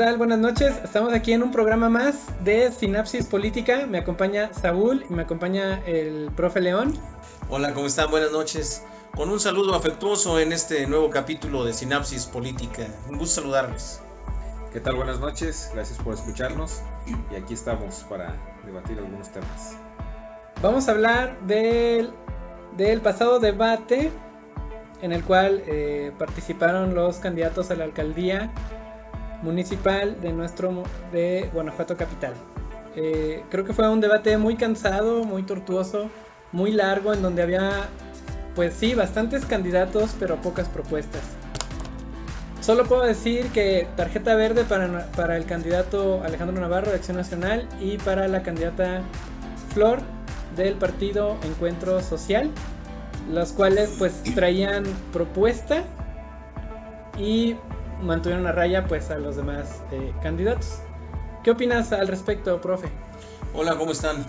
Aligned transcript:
¿Qué 0.00 0.06
tal? 0.06 0.16
Buenas 0.16 0.38
noches. 0.38 0.72
Estamos 0.82 1.12
aquí 1.12 1.34
en 1.34 1.42
un 1.42 1.52
programa 1.52 1.90
más 1.90 2.28
de 2.42 2.72
Sinapsis 2.72 3.26
Política. 3.26 3.86
Me 3.86 3.98
acompaña 3.98 4.50
Saúl 4.54 5.04
y 5.10 5.12
me 5.12 5.24
acompaña 5.24 5.82
el 5.84 6.30
profe 6.34 6.62
León. 6.62 6.94
Hola, 7.50 7.74
¿cómo 7.74 7.86
están? 7.86 8.10
Buenas 8.10 8.32
noches. 8.32 8.82
Con 9.14 9.28
un 9.28 9.38
saludo 9.38 9.74
afectuoso 9.74 10.40
en 10.40 10.52
este 10.52 10.86
nuevo 10.86 11.10
capítulo 11.10 11.66
de 11.66 11.74
Sinapsis 11.74 12.24
Política. 12.24 12.86
Un 13.10 13.18
gusto 13.18 13.42
saludarles. 13.42 14.00
¿Qué 14.72 14.80
tal? 14.80 14.96
Buenas 14.96 15.20
noches. 15.20 15.70
Gracias 15.74 15.98
por 15.98 16.14
escucharnos. 16.14 16.80
Y 17.06 17.36
aquí 17.36 17.52
estamos 17.52 17.96
para 18.08 18.34
debatir 18.64 18.96
algunos 18.96 19.30
temas. 19.30 19.76
Vamos 20.62 20.88
a 20.88 20.92
hablar 20.92 21.38
del, 21.42 22.10
del 22.74 23.02
pasado 23.02 23.38
debate 23.38 24.10
en 25.02 25.12
el 25.12 25.22
cual 25.24 25.62
eh, 25.66 26.10
participaron 26.18 26.94
los 26.94 27.18
candidatos 27.18 27.70
a 27.70 27.74
la 27.74 27.84
alcaldía 27.84 28.50
municipal 29.42 30.20
de 30.20 30.32
nuestro 30.32 30.84
de 31.12 31.50
Guanajuato 31.52 31.96
capital. 31.96 32.34
Eh, 32.96 33.44
creo 33.50 33.64
que 33.64 33.72
fue 33.72 33.88
un 33.88 34.00
debate 34.00 34.36
muy 34.36 34.56
cansado, 34.56 35.24
muy 35.24 35.42
tortuoso, 35.42 36.10
muy 36.52 36.72
largo, 36.72 37.14
en 37.14 37.22
donde 37.22 37.42
había, 37.42 37.88
pues 38.54 38.74
sí, 38.74 38.94
bastantes 38.94 39.44
candidatos, 39.46 40.14
pero 40.18 40.36
pocas 40.36 40.68
propuestas. 40.68 41.22
Solo 42.60 42.84
puedo 42.84 43.02
decir 43.02 43.46
que 43.48 43.88
tarjeta 43.96 44.34
verde 44.34 44.64
para, 44.64 45.06
para 45.12 45.36
el 45.36 45.46
candidato 45.46 46.22
Alejandro 46.22 46.60
Navarro 46.60 46.90
de 46.90 46.96
Acción 46.96 47.16
Nacional 47.16 47.66
y 47.80 47.96
para 47.98 48.28
la 48.28 48.42
candidata 48.42 49.02
Flor 49.72 50.00
del 50.56 50.74
partido 50.74 51.36
Encuentro 51.42 52.02
Social, 52.02 52.50
los 53.32 53.52
cuales 53.52 53.94
pues 53.98 54.22
traían 54.34 54.84
propuesta 55.12 55.84
y 57.18 57.56
mantuvieron 58.02 58.46
a 58.46 58.52
raya 58.52 58.86
pues 58.86 59.10
a 59.10 59.18
los 59.18 59.36
demás 59.36 59.82
eh, 59.92 60.12
candidatos. 60.22 60.78
¿Qué 61.44 61.50
opinas 61.50 61.92
al 61.92 62.08
respecto, 62.08 62.60
profe? 62.60 62.88
Hola, 63.54 63.76
¿cómo 63.76 63.92
están? 63.92 64.24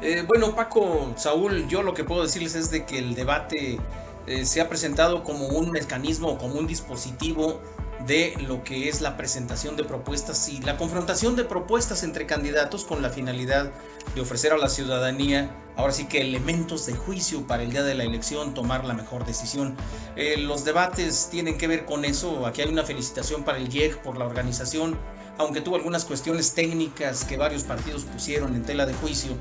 Eh, 0.00 0.24
bueno, 0.26 0.54
Paco, 0.54 1.12
Saúl, 1.16 1.68
yo 1.68 1.82
lo 1.82 1.94
que 1.94 2.04
puedo 2.04 2.22
decirles 2.22 2.54
es 2.54 2.70
de 2.70 2.84
que 2.84 2.98
el 2.98 3.14
debate 3.14 3.78
eh, 4.26 4.44
se 4.44 4.60
ha 4.60 4.68
presentado 4.68 5.22
como 5.22 5.46
un 5.48 5.70
mecanismo, 5.70 6.38
como 6.38 6.54
un 6.54 6.66
dispositivo 6.66 7.60
de 8.06 8.34
lo 8.46 8.64
que 8.64 8.88
es 8.88 9.00
la 9.00 9.16
presentación 9.16 9.76
de 9.76 9.84
propuestas 9.84 10.48
y 10.48 10.60
la 10.60 10.76
confrontación 10.76 11.36
de 11.36 11.44
propuestas 11.44 12.02
entre 12.02 12.26
candidatos 12.26 12.84
con 12.84 13.02
la 13.02 13.10
finalidad 13.10 13.70
de 14.14 14.20
ofrecer 14.20 14.52
a 14.52 14.58
la 14.58 14.68
ciudadanía 14.68 15.56
ahora 15.76 15.92
sí 15.92 16.06
que 16.06 16.20
elementos 16.20 16.86
de 16.86 16.94
juicio 16.94 17.46
para 17.46 17.62
el 17.62 17.70
día 17.70 17.82
de 17.82 17.94
la 17.94 18.04
elección, 18.04 18.54
tomar 18.54 18.84
la 18.84 18.94
mejor 18.94 19.24
decisión. 19.24 19.74
Eh, 20.16 20.36
los 20.36 20.64
debates 20.64 21.28
tienen 21.30 21.58
que 21.58 21.66
ver 21.66 21.84
con 21.84 22.04
eso, 22.04 22.46
aquí 22.46 22.62
hay 22.62 22.68
una 22.68 22.84
felicitación 22.84 23.44
para 23.44 23.58
el 23.58 23.74
IEG 23.74 24.02
por 24.02 24.18
la 24.18 24.26
organización, 24.26 24.98
aunque 25.38 25.60
tuvo 25.60 25.76
algunas 25.76 26.04
cuestiones 26.04 26.52
técnicas 26.52 27.24
que 27.24 27.36
varios 27.36 27.64
partidos 27.64 28.04
pusieron 28.04 28.54
en 28.54 28.62
tela 28.62 28.86
de 28.86 28.94
juicio, 28.94 29.32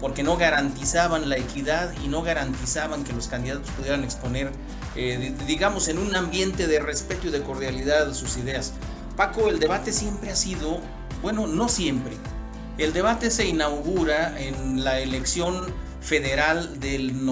porque 0.00 0.22
no 0.22 0.36
garantizaban 0.36 1.28
la 1.28 1.36
equidad 1.36 1.92
y 2.02 2.08
no 2.08 2.22
garantizaban 2.22 3.04
que 3.04 3.12
los 3.12 3.28
candidatos 3.28 3.70
pudieran 3.70 4.02
exponer, 4.02 4.50
eh, 4.96 5.34
digamos, 5.46 5.88
en 5.88 5.98
un 5.98 6.16
ambiente 6.16 6.66
de 6.66 6.80
respeto 6.80 7.28
y 7.28 7.30
de 7.30 7.42
cordialidad 7.42 8.12
sus 8.14 8.36
ideas. 8.38 8.72
Paco, 9.16 9.48
el 9.48 9.60
debate 9.60 9.92
siempre 9.92 10.30
ha 10.30 10.36
sido, 10.36 10.80
bueno, 11.22 11.46
no 11.46 11.68
siempre, 11.68 12.16
el 12.78 12.94
debate 12.94 13.30
se 13.30 13.46
inaugura 13.46 14.40
en 14.40 14.82
la 14.82 15.00
elección 15.00 15.66
federal 16.00 16.80
del, 16.80 17.24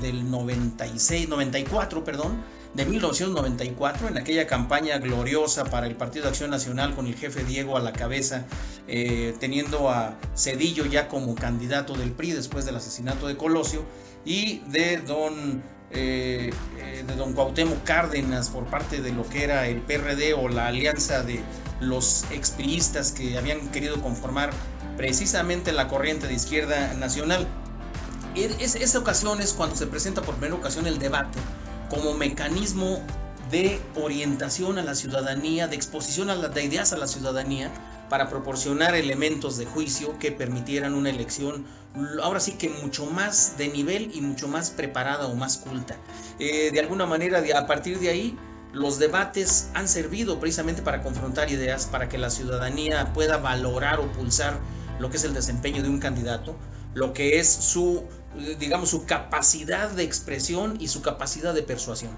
del 0.00 0.30
96, 0.30 1.28
94, 1.28 2.04
perdón, 2.04 2.42
de 2.74 2.84
1994, 2.84 4.08
en 4.08 4.18
aquella 4.18 4.46
campaña 4.46 4.98
gloriosa 4.98 5.64
para 5.64 5.86
el 5.86 5.96
Partido 5.96 6.24
de 6.24 6.30
Acción 6.30 6.50
Nacional 6.50 6.94
con 6.94 7.06
el 7.06 7.14
jefe 7.14 7.44
Diego 7.44 7.76
a 7.76 7.80
la 7.80 7.92
cabeza, 7.92 8.46
eh, 8.86 9.34
teniendo 9.40 9.90
a 9.90 10.18
Cedillo 10.36 10.84
ya 10.86 11.08
como 11.08 11.34
candidato 11.34 11.94
del 11.94 12.12
PRI 12.12 12.32
después 12.32 12.64
del 12.66 12.76
asesinato 12.76 13.26
de 13.26 13.36
Colosio, 13.36 13.84
y 14.24 14.58
de 14.68 14.98
don, 14.98 15.62
eh, 15.90 16.50
eh, 16.78 17.04
de 17.06 17.14
don 17.14 17.32
Cuauhtémoc 17.32 17.82
Cárdenas 17.84 18.50
por 18.50 18.66
parte 18.66 19.00
de 19.00 19.12
lo 19.12 19.26
que 19.28 19.44
era 19.44 19.66
el 19.68 19.80
PRD 19.80 20.34
o 20.34 20.48
la 20.48 20.66
alianza 20.66 21.22
de 21.22 21.40
los 21.80 22.24
expriistas 22.30 23.12
que 23.12 23.38
habían 23.38 23.68
querido 23.68 24.00
conformar 24.02 24.50
precisamente 24.96 25.72
la 25.72 25.88
corriente 25.88 26.26
de 26.26 26.34
izquierda 26.34 26.92
nacional. 26.94 27.46
Es, 28.44 28.76
esa 28.76 28.98
ocasión 28.98 29.40
es 29.40 29.52
cuando 29.52 29.74
se 29.74 29.86
presenta 29.86 30.22
por 30.22 30.36
primera 30.36 30.54
ocasión 30.54 30.86
el 30.86 30.98
debate 30.98 31.38
como 31.90 32.14
mecanismo 32.14 33.02
de 33.50 33.80
orientación 33.96 34.78
a 34.78 34.82
la 34.82 34.94
ciudadanía, 34.94 35.66
de 35.66 35.74
exposición 35.74 36.30
a 36.30 36.36
las 36.36 36.54
de 36.54 36.62
ideas 36.62 36.92
a 36.92 36.98
la 36.98 37.08
ciudadanía, 37.08 37.72
para 38.08 38.28
proporcionar 38.28 38.94
elementos 38.94 39.58
de 39.58 39.66
juicio 39.66 40.18
que 40.18 40.32
permitieran 40.32 40.94
una 40.94 41.10
elección, 41.10 41.66
ahora 42.22 42.40
sí 42.40 42.52
que 42.52 42.68
mucho 42.68 43.06
más 43.06 43.56
de 43.58 43.68
nivel 43.68 44.10
y 44.14 44.20
mucho 44.20 44.48
más 44.48 44.70
preparada 44.70 45.26
o 45.26 45.34
más 45.34 45.58
culta. 45.58 45.96
Eh, 46.38 46.70
de 46.72 46.80
alguna 46.80 47.06
manera, 47.06 47.42
a 47.56 47.66
partir 47.66 47.98
de 47.98 48.10
ahí, 48.10 48.38
los 48.72 48.98
debates 48.98 49.70
han 49.74 49.88
servido 49.88 50.38
precisamente 50.38 50.82
para 50.82 51.02
confrontar 51.02 51.50
ideas, 51.50 51.86
para 51.86 52.08
que 52.08 52.18
la 52.18 52.30
ciudadanía 52.30 53.12
pueda 53.14 53.38
valorar 53.38 53.98
o 53.98 54.12
pulsar 54.12 54.58
lo 54.98 55.10
que 55.10 55.16
es 55.16 55.24
el 55.24 55.34
desempeño 55.34 55.82
de 55.82 55.88
un 55.88 55.98
candidato, 55.98 56.56
lo 56.94 57.12
que 57.12 57.38
es 57.38 57.48
su, 57.48 58.04
digamos, 58.58 58.90
su 58.90 59.06
capacidad 59.06 59.90
de 59.90 60.04
expresión 60.04 60.76
y 60.80 60.88
su 60.88 61.02
capacidad 61.02 61.54
de 61.54 61.62
persuasión. 61.62 62.16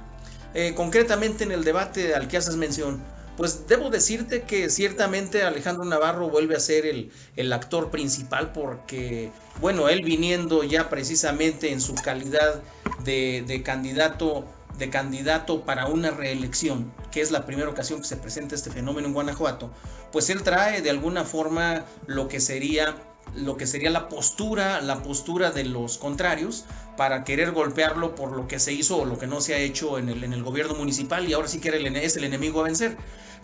Eh, 0.55 0.75
concretamente 0.75 1.45
en 1.45 1.53
el 1.53 1.65
debate 1.65 2.15
al 2.15 2.29
que 2.29 2.37
haces 2.37 2.57
mención, 2.57 3.03
pues 3.37 3.67
debo 3.69 3.89
decirte 3.89 4.43
que 4.43 4.69
ciertamente 4.69 5.45
Alejandro 5.45 5.85
Navarro 5.85 6.29
vuelve 6.29 6.57
a 6.57 6.61
ser 6.61 6.85
el, 6.85 7.11
el, 7.37 7.53
actor 7.53 7.91
principal 7.91 8.53
porque, 8.53 9.31
bueno, 9.61 9.89
él 9.89 10.03
viniendo 10.03 10.65
ya 10.65 10.91
precisamente 10.91 11.73
en 11.73 11.81
su 11.81 11.95
calidad 11.95 12.61
de, 13.05 13.45
de 13.47 13.63
candidato 13.63 14.45
de 14.79 14.89
candidato 14.89 15.65
para 15.65 15.87
una 15.87 16.11
reelección, 16.11 16.93
que 17.13 17.21
es 17.21 17.31
la 17.31 17.45
primera 17.45 17.69
ocasión 17.69 18.01
que 18.01 18.07
se 18.07 18.17
presenta 18.17 18.55
este 18.55 18.71
fenómeno 18.71 19.09
en 19.09 19.15
Guanajuato, 19.15 19.71
pues 20.11 20.31
él 20.31 20.43
trae 20.43 20.81
de 20.81 20.91
alguna 20.91 21.25
forma 21.25 21.85
lo 22.07 22.29
que 22.29 22.41
sería 22.41 22.97
lo 23.35 23.57
que 23.57 23.67
sería 23.67 23.91
la 23.91 24.09
postura, 24.09 24.81
la 24.81 25.03
postura 25.03 25.51
de 25.51 25.65
los 25.65 25.99
contrarios 25.99 26.65
para 26.97 27.25
querer 27.25 27.53
golpearlo 27.53 28.15
por 28.15 28.33
lo 28.33 28.49
que 28.49 28.59
se 28.59 28.73
hizo 28.73 28.99
o 28.99 29.05
lo 29.05 29.19
que 29.19 29.27
no 29.27 29.41
se 29.41 29.55
ha 29.55 29.59
hecho 29.59 29.99
en 29.99 30.09
el, 30.09 30.25
en 30.25 30.33
el 30.33 30.43
gobierno 30.43 30.75
municipal 30.75 31.29
y 31.29 31.33
ahora 31.33 31.49
sí 31.49 31.61
que 31.61 31.69
es 31.69 32.17
el 32.17 32.25
enemigo 32.25 32.61
a 32.61 32.65
vencer. 32.65 32.97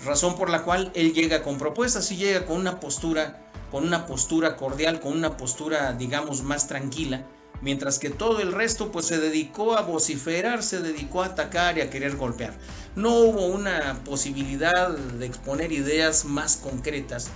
Razón 0.04 0.36
por 0.36 0.50
la 0.50 0.62
cual 0.62 0.90
él 0.94 1.14
llega 1.14 1.42
con 1.42 1.56
propuestas 1.56 2.10
y 2.12 2.16
llega 2.16 2.44
con 2.44 2.58
una 2.58 2.80
postura, 2.80 3.46
con 3.70 3.84
una 3.84 4.06
postura 4.06 4.56
cordial, 4.56 5.00
con 5.00 5.12
una 5.12 5.36
postura 5.36 5.92
digamos 5.92 6.42
más 6.42 6.66
tranquila 6.66 7.24
mientras 7.60 7.98
que 7.98 8.10
todo 8.10 8.40
el 8.40 8.52
resto 8.52 8.92
pues 8.92 9.06
se 9.06 9.18
dedicó 9.18 9.76
a 9.76 9.82
vociferar, 9.82 10.62
se 10.62 10.80
dedicó 10.80 11.22
a 11.22 11.26
atacar 11.26 11.78
y 11.78 11.80
a 11.80 11.90
querer 11.90 12.16
golpear. 12.16 12.54
No 12.94 13.14
hubo 13.14 13.46
una 13.46 14.00
posibilidad 14.04 14.90
de 14.90 15.26
exponer 15.26 15.72
ideas 15.72 16.24
más 16.24 16.56
concretas, 16.56 17.28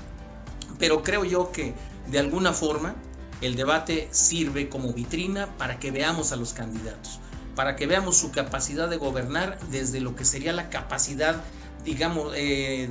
pero 0.78 1.02
creo 1.02 1.24
yo 1.24 1.52
que 1.52 1.74
de 2.09 2.19
alguna 2.19 2.53
forma 2.53 2.94
el 3.41 3.56
debate 3.56 4.09
sirve 4.11 4.69
como 4.69 4.93
vitrina 4.93 5.47
para 5.56 5.78
que 5.78 5.91
veamos 5.91 6.33
a 6.33 6.37
los 6.37 6.53
candidatos, 6.53 7.21
para 7.55 7.77
que 7.77 7.87
veamos 7.87 8.16
su 8.16 8.33
capacidad 8.33 8.88
de 8.88 8.97
gobernar 8.97 9.59
desde 9.71 10.00
lo 10.00 10.15
que 10.15 10.25
sería 10.25 10.52
la 10.52 10.69
capacidad 10.70 11.43
digamos, 11.85 12.32
eh, 12.37 12.88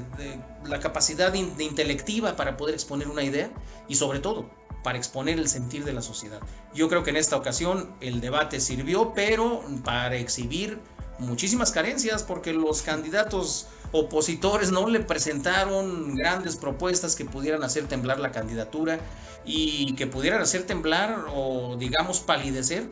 la 0.66 0.80
capacidad 0.80 1.34
intelectiva 1.34 2.36
para 2.36 2.58
poder 2.58 2.76
exponer 2.76 3.08
una 3.08 3.24
idea 3.24 3.50
y 3.88 3.96
sobre 3.96 4.20
todo 4.20 4.50
para 4.84 4.98
exponer 4.98 5.38
el 5.40 5.50
sentir 5.50 5.84
de 5.84 5.94
la 5.94 6.02
sociedad. 6.02 6.40
Yo 6.74 6.90
creo 6.90 7.04
que 7.04 7.10
en 7.10 7.18
esta 7.18 7.36
ocasión 7.36 7.94
el 8.02 8.22
debate 8.22 8.60
sirvió, 8.60 9.14
pero 9.14 9.64
para 9.84 10.16
exhibir 10.16 10.80
muchísimas 11.20 11.72
carencias, 11.72 12.24
porque 12.24 12.54
los 12.54 12.82
candidatos 12.82 13.68
opositores 13.92 14.72
no 14.72 14.88
le 14.88 15.00
presentaron 15.00 16.16
grandes 16.16 16.56
propuestas 16.56 17.16
que 17.16 17.26
pudieran 17.26 17.64
hacer 17.64 17.88
temblar 17.88 18.20
la 18.20 18.32
candidatura 18.32 19.00
y 19.46 19.96
que 19.96 20.08
pudieran 20.08 20.42
hacer 20.42 20.66
temblar 20.66 21.26
o 21.34 21.76
digamos 21.78 22.20
palidecer 22.20 22.90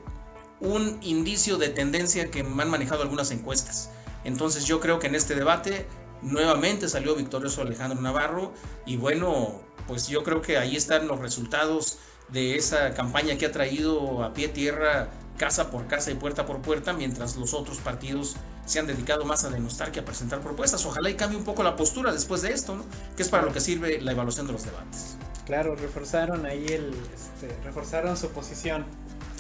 un 0.60 0.98
indicio 1.02 1.58
de 1.58 1.70
tendencia 1.70 2.32
que 2.32 2.40
han 2.40 2.70
manejado 2.70 3.04
algunas 3.04 3.32
encuestas. 3.32 3.92
Entonces 4.24 4.66
yo 4.66 4.80
creo 4.80 5.00
que 5.00 5.08
en 5.08 5.16
este 5.16 5.36
debate 5.36 5.86
nuevamente 6.22 6.90
salió 6.90 7.16
victorioso 7.16 7.62
Alejandro 7.62 8.02
Navarro 8.02 8.54
y 8.86 8.98
bueno, 8.98 9.62
pues 9.88 10.08
yo 10.08 10.24
creo 10.24 10.42
que 10.42 10.58
ahí 10.58 10.76
están 10.76 11.08
los 11.08 11.20
resultados 11.20 12.00
de 12.30 12.56
esa 12.56 12.94
campaña 12.94 13.38
que 13.38 13.46
ha 13.46 13.52
traído 13.52 14.24
a 14.24 14.34
pie 14.34 14.48
tierra 14.48 15.10
casa 15.38 15.70
por 15.70 15.88
casa 15.88 16.12
y 16.12 16.16
puerta 16.16 16.46
por 16.46 16.62
puerta, 16.62 16.94
mientras 16.94 17.36
los 17.36 17.54
otros 17.54 17.78
partidos 17.78 18.36
se 18.66 18.80
han 18.80 18.88
dedicado 18.88 19.24
más 19.24 19.46
a 19.46 19.50
denostar 19.50 19.92
que 19.92 20.02
a 20.02 20.06
presentar 20.06 20.42
propuestas. 20.42 20.86
Ojalá 20.86 21.10
y 21.10 21.16
cambie 21.16 21.38
un 21.38 21.46
poco 21.46 21.64
la 21.64 21.76
postura 21.76 22.12
después 22.12 22.42
de 22.42 22.52
esto, 22.52 22.76
¿no? 22.76 22.86
Que 23.16 23.24
es 23.24 23.30
para 23.30 23.44
lo 23.44 23.54
que 23.54 23.62
sirve 23.62 24.02
la 24.02 24.12
evaluación 24.12 24.48
de 24.48 24.54
los 24.54 24.66
debates. 24.66 25.18
Claro, 25.46 25.76
reforzaron 25.76 26.46
ahí 26.46 26.66
el, 26.68 26.92
este, 27.14 27.56
reforzaron 27.64 28.18
su 28.18 28.30
posición. 28.32 28.86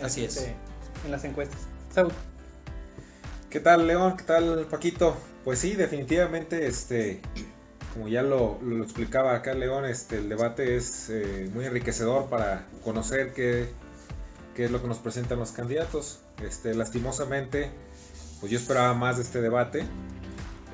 Así 0.01 0.23
es. 0.23 0.37
Este, 0.37 0.55
en 1.03 1.11
las 1.11 1.23
encuestas. 1.25 1.59
Saúl. 1.93 2.13
¿Qué 3.49 3.59
tal, 3.59 3.87
León? 3.87 4.15
¿Qué 4.15 4.23
tal, 4.23 4.67
Paquito? 4.69 5.17
Pues 5.43 5.59
sí, 5.59 5.73
definitivamente, 5.75 6.67
este, 6.67 7.21
como 7.93 8.07
ya 8.07 8.21
lo, 8.21 8.59
explicaba 8.83 9.33
acá 9.33 9.53
León, 9.53 9.85
este, 9.85 10.17
el 10.17 10.29
debate 10.29 10.75
es 10.75 11.09
eh, 11.09 11.49
muy 11.53 11.65
enriquecedor 11.65 12.29
para 12.29 12.65
conocer 12.83 13.33
qué, 13.33 13.69
qué, 14.57 14.65
es 14.65 14.71
lo 14.71 14.81
que 14.81 14.87
nos 14.87 14.97
presentan 14.97 15.37
los 15.37 15.51
candidatos. 15.51 16.19
Este, 16.43 16.73
lastimosamente, 16.73 17.69
pues 18.39 18.51
yo 18.51 18.57
esperaba 18.57 18.95
más 18.95 19.17
de 19.17 19.23
este 19.23 19.39
debate 19.39 19.85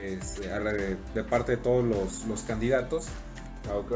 este, 0.02 0.48
de, 0.48 1.24
parte 1.26 1.58
de 1.58 1.58
todos 1.58 1.84
los, 1.84 2.26
los 2.26 2.42
candidatos. 2.44 3.08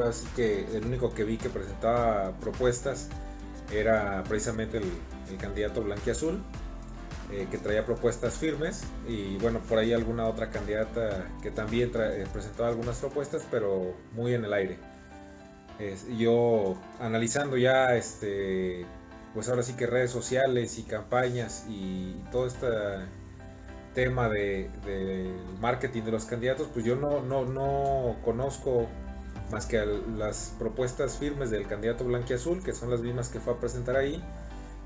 Así 0.06 0.28
que 0.36 0.66
el 0.76 0.86
único 0.86 1.14
que 1.14 1.24
vi 1.24 1.38
que 1.38 1.50
presentaba 1.50 2.32
propuestas 2.40 3.08
era 3.72 4.24
precisamente 4.28 4.78
el, 4.78 4.92
el 5.30 5.38
candidato 5.38 5.82
blanquiazul, 5.82 6.42
eh, 7.32 7.48
que 7.52 7.58
traía 7.58 7.86
propuestas 7.86 8.36
firmes 8.36 8.84
y 9.06 9.38
bueno, 9.38 9.60
por 9.68 9.78
ahí 9.78 9.92
alguna 9.92 10.26
otra 10.26 10.50
candidata 10.50 11.28
que 11.42 11.52
también 11.52 11.92
eh, 11.96 12.26
presentó 12.32 12.66
algunas 12.66 12.98
propuestas, 13.00 13.46
pero 13.52 13.94
muy 14.14 14.34
en 14.34 14.46
el 14.46 14.54
aire. 14.54 14.80
yo 16.18 16.78
analizando 17.00 17.58
ya 17.58 17.96
este 17.96 18.86
pues 19.34 19.50
ahora 19.50 19.64
sí 19.64 19.74
que 19.74 19.88
redes 19.88 20.12
sociales 20.12 20.78
y 20.80 20.84
campañas 20.84 21.66
y, 21.70 22.16
todo 22.32 22.48
este 22.48 22.68
tema 23.94 24.30
del 24.30 24.70
de, 24.86 25.34
marketing 25.60 26.04
de 26.04 26.12
los 26.12 26.26
candidatos, 26.26 26.68
pues 26.74 26.86
yo 26.86 26.96
no, 26.96 27.22
no, 27.22 27.46
no 27.46 28.16
conozco 28.24 28.88
más 29.52 29.66
que 29.66 29.84
las 30.18 30.54
propuestas 30.60 31.18
firmes 31.18 31.50
del 31.50 31.68
candidato 31.68 32.04
blanquiazul, 32.04 32.64
que 32.64 32.74
son 32.74 32.90
las 32.90 33.02
mismas 33.02 33.30
que 33.30 33.40
fue 33.40 33.54
a 33.54 33.58
presentar 33.58 33.96
ahí. 33.96 34.24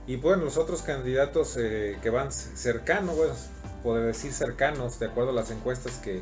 Y 0.07 0.15
bueno, 0.15 0.45
los 0.45 0.57
otros 0.57 0.81
candidatos 0.81 1.57
eh, 1.57 1.97
que 2.01 2.09
van 2.09 2.31
cercanos, 2.31 3.15
bueno, 3.15 3.33
poder 3.83 4.05
decir 4.05 4.33
cercanos, 4.33 4.99
de 4.99 5.07
acuerdo 5.07 5.31
a 5.31 5.33
las 5.33 5.51
encuestas 5.51 5.97
que 5.97 6.21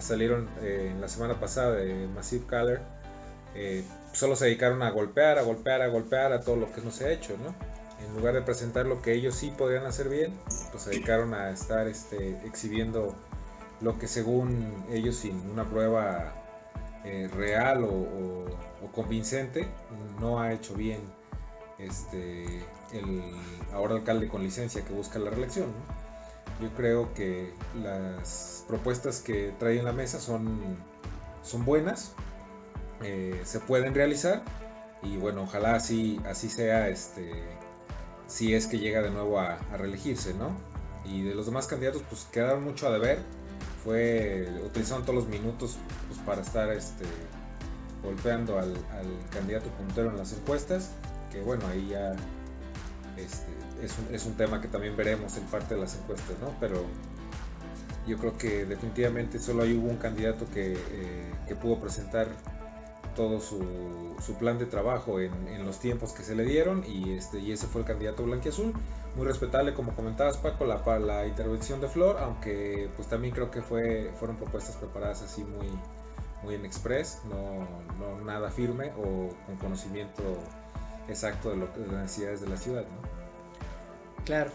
salieron 0.00 0.48
eh, 0.62 0.88
en 0.92 1.00
la 1.00 1.08
semana 1.08 1.38
pasada 1.38 1.72
de 1.72 2.06
Massive 2.08 2.46
Color, 2.46 2.80
eh, 3.54 3.84
solo 4.12 4.36
se 4.36 4.46
dedicaron 4.46 4.82
a 4.82 4.90
golpear, 4.90 5.38
a 5.38 5.42
golpear, 5.42 5.82
a 5.82 5.88
golpear 5.88 6.32
a 6.32 6.40
todo 6.40 6.56
lo 6.56 6.72
que 6.72 6.80
no 6.80 6.90
se 6.90 7.06
ha 7.06 7.10
hecho, 7.10 7.36
¿no? 7.38 7.54
En 8.04 8.14
lugar 8.16 8.34
de 8.34 8.42
presentar 8.42 8.86
lo 8.86 9.00
que 9.00 9.12
ellos 9.12 9.34
sí 9.34 9.52
podían 9.56 9.86
hacer 9.86 10.08
bien, 10.08 10.38
pues 10.70 10.82
se 10.82 10.90
dedicaron 10.90 11.34
a 11.34 11.50
estar 11.50 11.86
este, 11.86 12.40
exhibiendo 12.44 13.14
lo 13.80 13.98
que 13.98 14.08
según 14.08 14.84
ellos 14.90 15.16
sin 15.16 15.38
una 15.50 15.68
prueba 15.68 16.34
eh, 17.04 17.28
real 17.34 17.84
o, 17.84 18.46
convincente 18.92 19.66
no 20.20 20.38
ha 20.38 20.52
hecho 20.52 20.74
bien 20.74 21.00
este, 21.78 22.44
el 22.92 23.22
ahora 23.72 23.94
alcalde 23.94 24.28
con 24.28 24.42
licencia 24.42 24.84
que 24.84 24.92
busca 24.92 25.18
la 25.18 25.30
reelección. 25.30 25.68
Yo 26.60 26.68
creo 26.76 27.14
que 27.14 27.54
las 27.82 28.64
propuestas 28.68 29.20
que 29.20 29.54
trae 29.58 29.78
en 29.78 29.86
la 29.86 29.92
mesa 29.92 30.20
son, 30.20 30.76
son 31.42 31.64
buenas, 31.64 32.14
eh, 33.04 33.40
se 33.44 33.60
pueden 33.60 33.94
realizar 33.94 34.42
y 35.02 35.16
bueno, 35.16 35.42
ojalá 35.42 35.74
así, 35.74 36.20
así 36.26 36.48
sea 36.48 36.88
este, 36.88 37.32
si 38.26 38.54
es 38.54 38.66
que 38.66 38.78
llega 38.78 39.02
de 39.02 39.10
nuevo 39.10 39.38
a, 39.40 39.58
reelegirse, 39.76 40.34
¿no? 40.34 40.56
Y 41.04 41.22
de 41.22 41.34
los 41.34 41.46
demás 41.46 41.66
candidatos 41.66 42.02
pues 42.08 42.26
quedaron 42.30 42.62
mucho 42.62 42.86
a 42.86 42.92
deber 42.92 43.18
fue 43.82 44.48
utilizaron 44.64 45.02
todos 45.02 45.16
los 45.16 45.28
minutos 45.28 45.76
pues, 46.08 46.20
para 46.20 46.42
estar 46.42 46.70
este, 46.70 47.04
golpeando 48.02 48.58
al, 48.58 48.74
candidato 49.30 49.68
puntero 49.70 50.10
en 50.10 50.18
las 50.18 50.32
encuestas, 50.32 50.92
que 51.32 51.40
bueno, 51.40 51.66
ahí 51.66 51.88
ya 51.90 52.14
este, 53.16 53.50
es, 53.82 53.98
un, 53.98 54.14
es, 54.14 54.26
un, 54.26 54.34
tema 54.34 54.60
que 54.60 54.68
también 54.68 54.96
veremos 54.96 55.36
en 55.36 55.44
parte 55.44 55.74
de 55.74 55.80
las 55.80 55.96
encuestas, 55.96 56.38
¿no? 56.40 56.54
Pero 56.60 56.84
yo 58.06 58.18
creo 58.18 58.36
que 58.36 58.64
definitivamente 58.64 59.38
solo 59.38 59.62
ahí 59.62 59.76
hubo 59.76 59.88
un 59.88 59.96
candidato 59.96 60.46
que, 60.52 60.74
eh, 60.74 61.32
que 61.46 61.54
pudo 61.54 61.80
presentar 61.80 62.28
todo 63.14 63.40
su, 63.40 64.14
su 64.24 64.34
plan 64.34 64.58
de 64.58 64.66
trabajo 64.66 65.20
en, 65.20 65.32
en, 65.48 65.64
los 65.66 65.78
tiempos 65.78 66.12
que 66.12 66.22
se 66.22 66.34
le 66.34 66.44
dieron 66.44 66.84
y, 66.86 67.12
este, 67.12 67.38
y 67.38 67.52
ese 67.52 67.66
fue 67.66 67.82
el 67.82 67.86
candidato 67.86 68.22
blanquiazul. 68.24 68.72
Muy 69.16 69.26
respetable, 69.26 69.74
como 69.74 69.94
comentabas 69.94 70.38
Paco, 70.38 70.64
la, 70.64 70.82
la 70.98 71.26
intervención 71.26 71.80
de 71.80 71.88
Flor, 71.88 72.18
aunque 72.18 72.88
pues 72.96 73.08
también 73.08 73.34
creo 73.34 73.50
que 73.50 73.60
fue, 73.60 74.10
fueron 74.18 74.36
propuestas 74.36 74.76
preparadas 74.76 75.22
así 75.22 75.44
muy, 75.44 75.68
muy 76.42 76.54
en 76.54 76.64
express, 76.64 77.20
no, 77.28 77.66
no 77.98 78.24
nada 78.24 78.50
firme 78.50 78.92
o 78.96 79.28
con 79.46 79.56
conocimiento 79.60 80.22
exacto 81.08 81.50
de, 81.50 81.56
lo, 81.56 81.66
de 81.66 81.86
las 81.86 82.02
necesidades 82.02 82.40
de 82.40 82.48
la 82.48 82.56
ciudad. 82.56 82.84
Claro. 84.24 84.50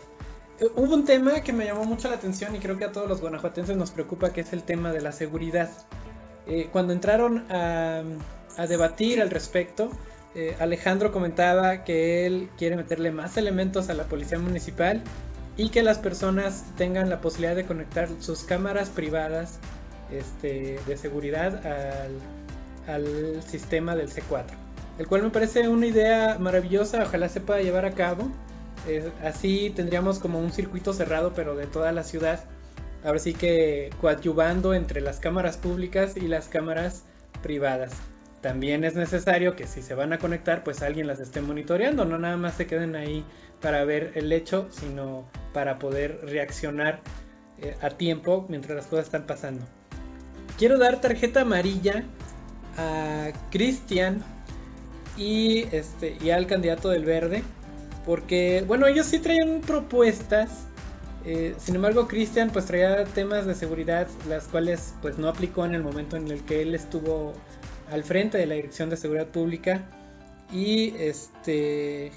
Hubo 0.76 0.96
un 0.96 1.06
tema 1.06 1.42
que 1.42 1.54
me 1.54 1.66
llamó 1.66 1.86
mucho 1.86 2.10
la 2.10 2.16
atención 2.16 2.56
y 2.56 2.60
creo 2.60 2.80
que 2.80 2.86
a 2.86 2.92
todos 2.92 3.08
los 3.08 3.22
guanajuatenses 3.22 3.78
nos 3.78 3.92
preocupa, 3.92 4.34
que 4.34 4.42
es 4.42 4.54
el 4.54 4.64
tema 4.64 4.92
de 4.92 5.02
la 5.02 5.12
seguridad. 5.12 5.70
Eh, 6.48 6.70
cuando 6.72 6.94
entraron 6.94 7.46
a, 7.52 8.02
a 8.58 8.68
debatir 8.68 9.22
al 9.22 9.30
respecto. 9.30 9.90
Eh, 10.36 10.56
Alejandro 10.60 11.12
comentaba 11.12 11.84
que 11.84 12.26
él 12.26 12.50
quiere 12.58 12.76
meterle 12.76 13.12
más 13.12 13.38
elementos 13.38 13.90
a 13.90 13.94
la 13.94 14.04
policía 14.04 14.40
municipal 14.40 15.02
y 15.56 15.70
que 15.70 15.82
las 15.82 15.98
personas 15.98 16.66
tengan 16.76 17.10
la 17.10 17.22
posibilidad 17.22 17.56
de 17.56 17.66
conectar 17.66 18.10
sus 18.20 18.44
cámaras 18.44 18.90
privadas 18.90 19.60
este, 20.12 20.80
de 20.86 20.98
seguridad 20.98 21.62
al, 21.66 23.42
sistema 23.44 23.96
del 23.96 24.10
C4. 24.10 24.46
El 24.98 25.08
cual 25.08 25.24
me 25.24 25.30
parece 25.30 25.68
una 25.68 25.88
idea 25.88 26.38
maravillosa, 26.40 27.04
ojalá 27.04 27.28
se 27.30 27.42
pueda 27.42 27.62
llevar 27.62 27.86
a 27.86 27.92
cabo. 27.92 28.32
así 29.24 29.72
tendríamos 29.76 30.20
como 30.20 30.40
un 30.40 30.52
circuito 30.52 30.94
cerrado, 30.94 31.34
pero 31.36 31.56
de 31.56 31.68
toda 31.68 31.92
la 31.92 32.04
ciudad. 32.04 32.46
Ahora 33.04 33.20
sí 33.20 33.34
que 33.34 33.90
coadyuvando 34.00 34.74
entre 34.74 35.02
las 35.02 35.20
cámaras 35.20 35.58
públicas 35.58 36.16
y 36.16 36.28
las 36.28 36.48
cámaras 36.48 37.04
privadas 37.42 37.92
también 38.42 38.84
es 38.84 38.96
necesario 38.96 39.56
que 39.56 39.66
si 39.66 39.82
se 39.82 39.96
van 39.96 40.14
a 40.14 40.20
conectar, 40.20 40.64
pues 40.64 40.82
alguien 40.82 41.08
las 41.08 41.20
esté 41.20 41.42
monitoreando, 41.42 42.06
no 42.06 42.20
nada 42.20 42.38
más 42.38 42.56
se 42.56 42.68
queden 42.68 42.96
ahí 42.96 43.26
para 43.62 43.84
ver 43.84 44.12
el 44.16 44.32
hecho, 44.32 44.68
sino 44.70 45.28
para 45.54 45.80
poder 45.80 46.20
reaccionar 46.24 47.02
eh, 47.60 47.76
a 47.82 47.90
tiempo 47.90 48.46
mientras 48.50 48.76
las 48.76 48.86
cosas 48.86 49.06
están 49.06 49.26
pasando. 49.26 49.66
Quiero 50.58 50.78
dar 50.78 51.02
tarjeta 51.02 51.42
amarilla 51.42 52.04
a 52.78 53.32
Cristian 53.50 54.24
y, 55.18 55.64
este, 55.72 56.18
y 56.22 56.30
al 56.30 56.46
candidato 56.46 56.90
del 56.90 57.06
verde, 57.06 57.44
porque, 58.06 58.64
bueno, 58.68 58.86
ellos 58.86 59.08
sí 59.08 59.20
traían 59.20 59.62
propuestas. 59.62 60.68
Eh, 61.26 61.56
sin 61.58 61.76
embargo, 61.76 62.08
Cristian 62.08 62.52
pues 62.52 62.66
traía 62.66 63.04
temas 63.04 63.46
de 63.46 63.56
seguridad, 63.56 64.08
las 64.30 64.48
cuales 64.48 64.94
pues 65.02 65.18
no 65.18 65.28
aplicó 65.28 65.66
en 65.66 65.74
el 65.76 65.84
momento 65.84 66.16
en 66.16 66.30
el 66.30 66.44
que 66.44 66.62
él 66.62 66.74
estuvo 66.74 67.34
al 67.92 68.04
frente 68.04 68.38
de 68.38 68.46
la 68.46 68.56
Dirección 68.56 68.90
de 68.90 68.98
Seguridad 68.98 69.28
Pública 69.28 69.86
y 70.52 70.96
este 70.98 72.12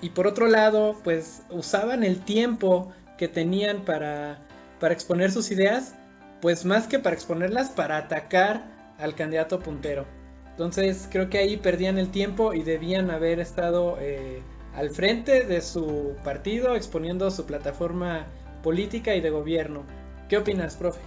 y 0.00 0.10
por 0.10 0.26
otro 0.26 0.48
lado 0.48 1.00
pues 1.04 1.42
usaban 1.50 2.02
el 2.02 2.20
tiempo 2.20 2.92
que 3.18 3.28
tenían 3.28 3.84
para, 3.84 4.38
para 4.80 4.94
exponer 4.94 5.30
sus 5.30 5.50
ideas 5.50 5.94
pues 6.40 6.64
más 6.64 6.88
que 6.88 6.98
para 6.98 7.14
exponerlas 7.14 7.70
para 7.70 7.96
atacar 7.98 8.64
al 8.98 9.14
candidato 9.14 9.60
puntero 9.60 10.06
entonces 10.50 11.08
creo 11.10 11.30
que 11.30 11.38
ahí 11.38 11.56
perdían 11.56 11.98
el 11.98 12.10
tiempo 12.10 12.52
y 12.52 12.62
debían 12.62 13.10
haber 13.10 13.38
estado 13.38 13.96
eh, 14.00 14.42
al 14.74 14.90
frente 14.90 15.44
de 15.44 15.60
su 15.60 16.16
partido 16.24 16.74
exponiendo 16.74 17.30
su 17.30 17.46
plataforma 17.46 18.26
política 18.62 19.14
y 19.14 19.20
de 19.20 19.30
gobierno 19.30 19.84
¿qué 20.28 20.38
opinas 20.38 20.76
profe? 20.76 21.00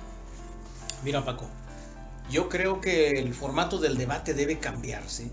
Mira 1.03 1.23
Paco 1.23 1.49
yo 2.29 2.49
creo 2.49 2.81
que 2.81 3.11
el 3.11 3.33
formato 3.33 3.77
del 3.77 3.97
debate 3.97 4.33
debe 4.33 4.59
cambiarse 4.59 5.29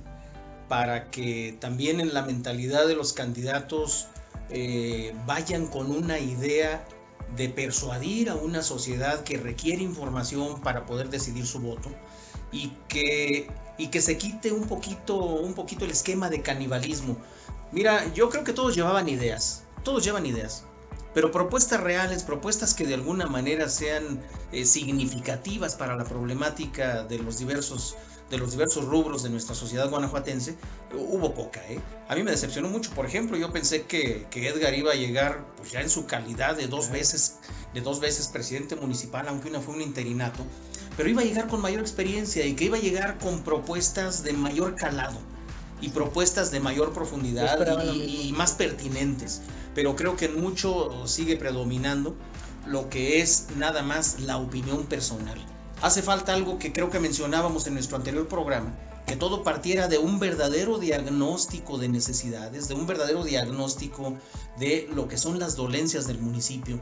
para 0.69 1.11
que 1.11 1.57
también 1.61 2.01
en 2.01 2.15
la 2.15 2.23
mentalidad 2.23 2.87
de 2.87 2.95
los 2.95 3.13
candidatos 3.13 4.09
eh, 4.51 5.15
vayan 5.27 5.67
con 5.67 5.91
una 5.91 6.19
idea 6.19 6.87
de 7.37 7.49
persuadir 7.49 8.29
a 8.29 8.35
una 8.35 8.63
sociedad 8.63 9.23
que 9.25 9.39
requiere 9.39 9.83
información 9.83 10.61
para 10.61 10.85
poder 10.85 11.09
decidir 11.09 11.47
su 11.47 11.61
voto 11.61 11.91
y 12.53 12.73
que, 12.89 13.49
y 13.79 13.89
que 13.89 14.03
se 14.03 14.19
quite 14.19 14.53
un 14.53 14.67
poquito, 14.67 15.17
un 15.17 15.55
poquito 15.55 15.85
el 15.85 15.91
esquema 15.91 16.29
de 16.29 16.43
canibalismo. 16.43 17.17
Mira, 17.71 18.13
yo 18.13 18.29
creo 18.29 18.45
que 18.45 18.53
todos 18.53 18.75
llevaban 18.75 19.09
ideas, 19.09 19.65
todos 19.83 20.05
llevan 20.05 20.27
ideas 20.27 20.67
pero 21.15 21.31
propuestas 21.31 21.81
reales, 21.81 22.23
propuestas 22.23 22.75
que 22.75 22.87
de 22.87 22.95
alguna 22.95 23.27
manera 23.27 23.69
sean 23.69 24.23
eh, 24.53 24.65
significativas 24.65 25.75
para 25.75 25.97
la 25.97 26.05
problemática 26.05 27.05
de 27.05 27.19
los 27.19 27.39
diversos 27.39 27.97
de 28.31 28.39
los 28.39 28.53
diversos 28.53 28.87
rubros 28.87 29.23
de 29.23 29.29
nuestra 29.29 29.55
sociedad 29.55 29.91
guanajuatense, 29.91 30.57
hubo 30.95 31.35
poca. 31.35 31.61
¿eh? 31.69 31.79
A 32.09 32.15
mí 32.15 32.23
me 32.23 32.31
decepcionó 32.31 32.71
mucho. 32.71 32.91
Por 32.93 33.05
ejemplo, 33.05 33.37
yo 33.37 33.53
pensé 33.53 33.83
que, 33.83 34.27
que, 34.31 34.49
Edgar 34.49 34.73
iba 34.73 34.93
a 34.93 34.95
llegar 34.95 35.45
pues, 35.59 35.71
ya 35.71 35.83
en 35.83 35.91
su 35.91 36.07
calidad 36.07 36.57
de 36.57 36.67
dos 36.67 36.91
veces, 36.91 37.41
de 37.75 37.83
dos 37.83 38.01
veces 38.01 38.29
presidente 38.29 38.75
municipal, 38.75 39.29
aunque 39.29 39.51
una 39.51 39.61
fue 39.61 39.75
un 39.75 39.83
interinato, 39.83 40.47
pero 40.97 41.11
iba 41.11 41.21
a 41.21 41.27
llegar 41.27 41.47
con 41.47 41.61
mayor 41.61 41.81
experiencia 41.81 42.47
y 42.47 42.55
que 42.55 42.65
iba 42.65 42.79
a 42.79 42.81
llegar 42.81 43.19
con 43.19 43.43
propuestas 43.45 44.25
de 44.25 44.33
mayor 44.33 44.77
calado 44.77 45.19
y 45.83 45.91
propuestas 45.91 46.51
de 46.51 46.61
mayor 46.61 46.95
profundidad 46.95 47.59
y, 47.95 48.33
más 48.33 48.53
pertinentes. 48.53 49.43
Pero 49.75 49.97
creo 49.97 50.17
que 50.17 50.29
mucho 50.29 51.07
sigue 51.07 51.37
predominando 51.37 52.17
lo 52.67 52.89
que 52.89 53.21
es 53.21 53.49
nada 53.57 53.83
más 53.83 54.21
la 54.21 54.39
opinión 54.39 54.87
personal. 54.87 55.39
Hace 55.83 56.01
falta 56.01 56.33
algo 56.33 56.59
que 56.59 56.73
creo 56.73 56.89
que 56.89 57.01
mencionábamos 57.01 57.67
en 57.67 57.75
nuestro 57.75 57.97
anterior 57.97 58.29
programa, 58.29 58.73
que 59.07 59.17
todo 59.17 59.43
partiera 59.43 59.89
de 59.89 59.99
un 59.99 60.21
verdadero 60.21 60.79
diagnóstico 60.79 61.77
de 61.77 61.89
necesidades, 61.89 62.69
de 62.69 62.75
un 62.75 62.87
verdadero 62.87 63.25
diagnóstico 63.25 64.17
de 64.59 64.89
lo 64.95 65.09
que 65.09 65.19
son 65.19 65.41
las 65.41 65.57
dolencias 65.57 66.07
del 66.07 66.21
municipio. 66.21 66.81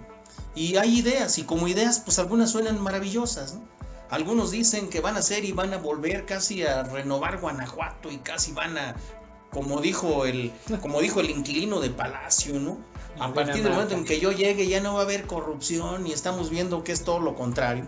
Y 0.54 0.76
hay 0.76 0.98
ideas, 0.98 1.38
y 1.38 1.44
como 1.44 1.66
ideas, 1.66 2.00
pues 2.00 2.18
algunas 2.18 2.50
suenan 2.50 2.80
maravillosas, 2.82 3.56
Algunos 4.10 4.50
dicen 4.50 4.88
que 4.88 5.00
van 5.00 5.16
a 5.16 5.20
hacer 5.20 5.44
y 5.44 5.52
van 5.52 5.72
a 5.72 5.78
volver 5.78 6.26
casi 6.26 6.62
a 6.64 6.82
renovar 6.82 7.40
Guanajuato 7.40 8.10
y 8.10 8.18
casi 8.18 8.52
van 8.52 8.76
a, 8.76 8.96
como 9.50 9.80
dijo 9.80 10.26
el, 10.26 10.52
como 10.80 11.00
dijo 11.00 11.20
el 11.20 11.30
inquilino 11.30 11.80
de 11.80 11.90
Palacio, 11.90 12.58
¿no? 12.58 12.78
A 13.18 13.32
partir 13.32 13.62
del 13.62 13.72
momento 13.72 13.94
en 13.94 14.04
que 14.04 14.18
yo 14.18 14.32
llegue 14.32 14.66
ya 14.66 14.80
no 14.80 14.94
va 14.94 15.00
a 15.00 15.02
haber 15.04 15.26
corrupción 15.26 16.06
y 16.06 16.12
estamos 16.12 16.50
viendo 16.50 16.82
que 16.82 16.92
es 16.92 17.04
todo 17.04 17.20
lo 17.20 17.34
contrario. 17.34 17.84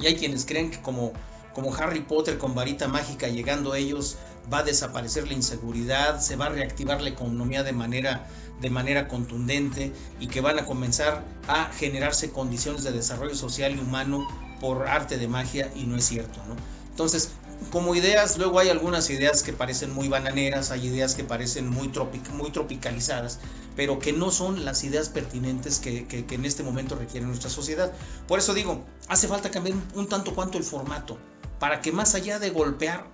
Y 0.00 0.06
hay 0.06 0.16
quienes 0.16 0.44
creen 0.46 0.70
que 0.70 0.80
como 0.80 1.12
como 1.54 1.74
Harry 1.74 2.00
Potter 2.00 2.36
con 2.36 2.54
varita 2.54 2.88
mágica 2.88 3.28
llegando 3.28 3.74
ellos, 3.74 4.16
va 4.52 4.58
a 4.58 4.62
desaparecer 4.62 5.26
la 5.26 5.34
inseguridad, 5.34 6.20
se 6.20 6.36
va 6.36 6.46
a 6.46 6.48
reactivar 6.50 7.00
la 7.00 7.08
economía 7.08 7.62
de 7.62 7.72
manera, 7.72 8.26
de 8.60 8.70
manera 8.70 9.08
contundente 9.08 9.92
y 10.20 10.26
que 10.26 10.40
van 10.40 10.58
a 10.58 10.66
comenzar 10.66 11.24
a 11.48 11.66
generarse 11.72 12.30
condiciones 12.30 12.82
de 12.82 12.92
desarrollo 12.92 13.34
social 13.34 13.74
y 13.74 13.78
humano 13.78 14.26
por 14.60 14.88
arte 14.88 15.18
de 15.18 15.28
magia 15.28 15.70
y 15.74 15.84
no 15.84 15.96
es 15.96 16.04
cierto, 16.04 16.40
¿no? 16.48 16.56
Entonces, 16.90 17.30
como 17.70 17.94
ideas, 17.94 18.38
luego 18.38 18.58
hay 18.58 18.68
algunas 18.68 19.10
ideas 19.10 19.42
que 19.42 19.52
parecen 19.52 19.92
muy 19.92 20.08
bananeras, 20.08 20.70
hay 20.70 20.86
ideas 20.86 21.14
que 21.14 21.24
parecen 21.24 21.68
muy, 21.68 21.90
muy 22.32 22.50
tropicalizadas, 22.50 23.40
pero 23.74 23.98
que 23.98 24.12
no 24.12 24.30
son 24.30 24.64
las 24.64 24.84
ideas 24.84 25.08
pertinentes 25.08 25.78
que, 25.78 26.06
que, 26.06 26.24
en 26.34 26.44
este 26.44 26.62
momento 26.62 26.94
requiere 26.94 27.26
nuestra 27.26 27.50
sociedad. 27.50 27.92
Por 28.28 28.38
eso 28.38 28.54
digo, 28.54 28.84
hace 29.08 29.26
falta 29.26 29.50
cambiar 29.50 29.76
un 29.94 30.08
tanto 30.08 30.34
cuanto 30.34 30.58
el 30.58 30.64
formato 30.64 31.18
para 31.58 31.80
que 31.80 31.92
más 31.92 32.14
allá 32.14 32.38
de 32.38 32.50
golpear, 32.50 33.06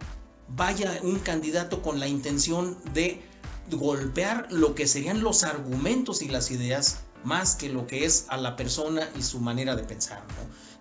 vaya 0.48 0.98
un 1.02 1.18
candidato 1.20 1.82
con 1.82 2.00
la 2.00 2.08
intención 2.08 2.76
de 2.92 3.22
golpear 3.70 4.48
lo 4.50 4.74
que 4.74 4.86
serían 4.86 5.22
los 5.22 5.44
argumentos 5.44 6.22
y 6.22 6.28
las 6.28 6.50
ideas 6.50 6.98
más 7.22 7.54
que 7.54 7.68
lo 7.68 7.86
que 7.86 8.04
es 8.04 8.26
a 8.28 8.36
la 8.36 8.56
persona 8.56 9.08
y 9.16 9.22
su 9.22 9.40
manera 9.40 9.76
de 9.76 9.84
pensar. 9.84 10.22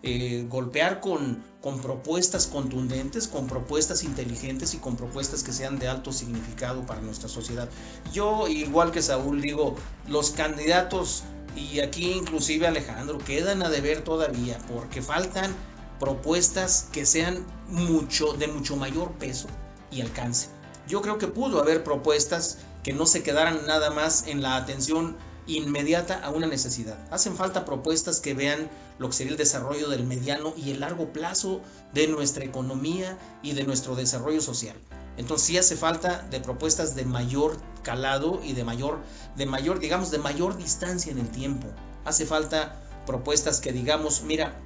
Eh, 0.02 0.46
golpear 0.50 1.02
con, 1.02 1.44
con 1.62 1.82
propuestas 1.82 2.48
contundentes, 2.48 3.28
con 3.28 3.48
propuestas 3.48 4.06
inteligentes 4.06 4.74
y 4.74 4.78
con 4.78 4.96
propuestas 4.96 5.44
que 5.44 5.52
sean 5.52 5.78
de 5.78 5.90
alto 5.90 6.14
significado 6.14 6.86
para 6.86 7.02
nuestra 7.02 7.28
sociedad. 7.28 7.68
Yo, 8.14 8.48
igual 8.48 8.92
que 8.92 9.02
Saúl, 9.02 9.42
digo, 9.42 9.76
los 10.08 10.32
candidatos, 10.32 11.24
y 11.56 11.82
aquí 11.82 12.14
inclusive 12.14 12.66
Alejandro, 12.66 13.18
quedan 13.18 13.62
a 13.62 13.70
deber 13.70 14.02
todavía 14.02 14.58
porque 14.74 15.02
faltan 15.02 15.54
propuestas 16.00 16.88
que 16.94 17.06
sean 17.06 17.46
mucho, 17.68 18.32
de 18.34 18.48
mucho 18.48 18.78
mayor 18.78 19.12
peso 19.14 19.48
y 19.92 20.00
alcance. 20.00 20.48
Yo 20.88 21.02
creo 21.02 21.18
que 21.18 21.28
pudo 21.28 21.62
haber 21.62 21.84
propuestas 21.84 22.60
que 22.84 22.94
no 22.94 23.06
se 23.06 23.22
quedaran 23.22 23.66
nada 23.68 23.90
más 23.90 24.28
en 24.28 24.42
la 24.42 24.56
atención 24.56 25.18
inmediata 25.58 26.20
a 26.24 26.30
una 26.30 26.48
necesidad. 26.48 26.98
Hacen 27.12 27.36
falta 27.36 27.66
propuestas 27.66 28.20
que 28.20 28.34
vean 28.34 28.70
lo 28.98 29.08
que 29.08 29.16
sería 29.16 29.32
el 29.32 29.38
desarrollo 29.38 29.90
del 29.90 30.06
mediano 30.06 30.54
y 30.58 30.72
el 30.72 30.80
largo 30.80 31.12
plazo 31.12 31.62
de 31.94 32.08
nuestra 32.08 32.46
economía 32.46 33.18
y 33.42 33.54
de 33.54 33.64
nuestro 33.64 33.96
desarrollo 33.96 34.42
social. 34.42 34.76
Entonces 35.18 35.48
sí 35.48 35.58
hace 35.58 35.76
falta 35.76 36.26
de 36.30 36.40
propuestas 36.40 36.96
de 36.96 37.04
mayor 37.04 37.58
calado 37.84 38.42
y 38.44 38.54
de 38.54 38.64
mayor, 38.64 39.00
de 39.36 39.46
mayor, 39.46 39.80
digamos, 39.80 40.12
de 40.12 40.18
mayor 40.18 40.56
distancia 40.56 41.12
en 41.12 41.20
el 41.20 41.30
tiempo. 41.30 41.68
Hace 42.06 42.26
falta 42.26 42.80
propuestas 43.06 43.60
que 43.60 43.74
digamos, 43.74 44.24
mira, 44.24 44.62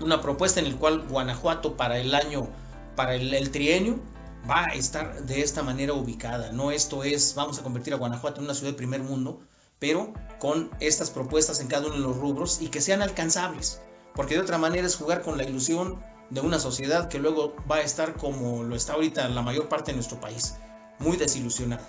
una 0.00 0.20
propuesta 0.20 0.60
en 0.60 0.72
la 0.72 0.78
cual 0.78 1.06
Guanajuato 1.08 1.76
para 1.76 1.98
el 1.98 2.14
año, 2.14 2.48
para 2.96 3.14
el, 3.14 3.50
trienio, 3.50 4.00
va 4.48 4.64
a 4.64 4.74
estar 4.74 5.22
de 5.24 5.40
esta 5.40 5.62
manera 5.62 5.92
ubicada. 5.92 6.52
No 6.52 6.70
esto 6.70 7.04
es, 7.04 7.34
vamos 7.34 7.58
a 7.58 7.62
convertir 7.62 7.94
a 7.94 7.96
Guanajuato 7.96 8.40
en 8.40 8.46
una 8.46 8.54
ciudad 8.54 8.72
de 8.72 8.76
primer 8.76 9.02
mundo, 9.02 9.40
pero 9.78 10.12
con 10.38 10.70
estas 10.80 11.10
propuestas 11.10 11.60
en 11.60 11.68
cada 11.68 11.86
uno 11.86 11.96
de 11.96 12.02
los 12.02 12.16
rubros 12.16 12.60
y 12.60 12.68
que 12.68 12.80
sean 12.80 13.02
alcanzables. 13.02 13.80
Porque 14.14 14.34
de 14.34 14.40
otra 14.40 14.58
manera 14.58 14.86
es 14.86 14.96
jugar 14.96 15.22
con 15.22 15.36
la 15.36 15.44
ilusión 15.44 16.02
de 16.30 16.40
una 16.40 16.58
sociedad 16.58 17.08
que 17.08 17.18
luego 17.18 17.54
va 17.70 17.76
a 17.76 17.82
estar 17.82 18.14
como 18.14 18.62
lo 18.62 18.74
está 18.74 18.94
ahorita 18.94 19.28
la 19.28 19.42
mayor 19.42 19.68
parte 19.68 19.92
de 19.92 19.96
nuestro 19.96 20.18
país, 20.18 20.56
muy 20.98 21.16
desilusionada. 21.16 21.86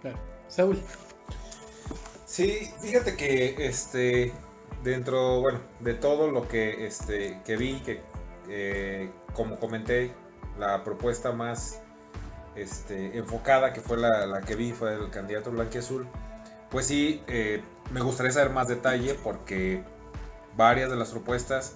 Claro. 0.00 0.18
Saúl. 0.48 0.80
Sí, 2.26 2.70
fíjate 2.80 3.16
que 3.16 3.66
este 3.66 4.32
dentro, 4.82 5.40
bueno, 5.40 5.60
de 5.80 5.94
todo 5.94 6.30
lo 6.30 6.46
que, 6.48 6.86
este, 6.86 7.40
que 7.44 7.56
vi, 7.56 7.80
que 7.80 8.00
eh, 8.48 9.10
como 9.34 9.58
comenté, 9.58 10.12
la 10.58 10.82
propuesta 10.84 11.32
más 11.32 11.80
este, 12.56 13.16
enfocada 13.16 13.72
que 13.72 13.80
fue 13.80 13.96
la, 13.96 14.40
que 14.42 14.56
vi 14.56 14.72
fue 14.72 14.94
el 14.94 15.10
candidato 15.10 15.50
blanquiazul, 15.50 16.06
pues 16.70 16.86
sí, 16.86 17.22
eh, 17.26 17.62
me 17.92 18.00
gustaría 18.00 18.32
saber 18.32 18.50
más 18.50 18.68
detalle 18.68 19.14
porque 19.14 19.82
varias 20.56 20.90
de 20.90 20.96
las 20.96 21.10
propuestas 21.10 21.74